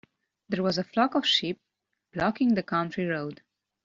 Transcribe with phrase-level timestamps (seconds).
[0.49, 1.61] There was a flock of sheep
[2.11, 3.43] blocking the country road.